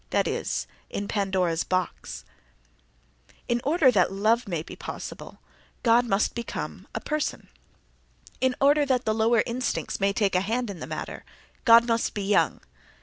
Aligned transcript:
—In 0.09 1.11
order 1.13 1.51
that 3.91 4.11
love 4.11 4.47
may 4.47 4.63
be 4.63 4.75
possible, 4.75 5.39
God 5.83 6.05
must 6.07 6.33
become 6.33 6.87
a 6.95 6.99
person; 6.99 7.49
in 8.41 8.55
order 8.59 8.83
that 8.83 9.05
the 9.05 9.13
lower 9.13 9.43
instincts 9.45 9.99
may 9.99 10.11
take 10.11 10.33
a 10.33 10.41
hand 10.41 10.71
in 10.71 10.79
the 10.79 10.87
matter 10.87 11.23
God 11.65 11.85
must 11.85 12.15
be 12.15 12.23
young. 12.23 12.61